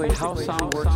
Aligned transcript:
basically 0.00 0.46
how 0.46 0.58
sound 0.58 0.74
works 0.74 0.87